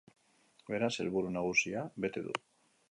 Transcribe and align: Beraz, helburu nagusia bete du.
Beraz, 0.71 0.89
helburu 1.03 1.33
nagusia 1.37 1.87
bete 2.07 2.27
du. 2.31 2.37